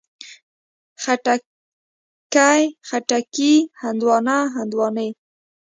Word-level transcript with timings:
خټکی، 1.03 2.61
خټکي، 2.87 3.53
هندواڼه، 3.81 4.37
هندواڼې 4.55 5.07